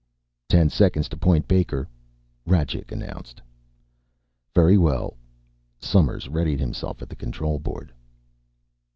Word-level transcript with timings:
"Ten 0.49 0.71
seconds 0.71 1.07
to 1.09 1.15
Point 1.15 1.47
Baker," 1.47 1.87
Rajcik 2.47 2.91
announced. 2.91 3.39
"Very 4.55 4.75
well." 4.75 5.15
Somers 5.79 6.27
readied 6.27 6.59
himself 6.59 7.03
at 7.03 7.09
the 7.09 7.15
control 7.15 7.59
board. 7.59 7.93